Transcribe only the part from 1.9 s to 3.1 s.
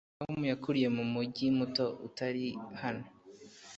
utari hano.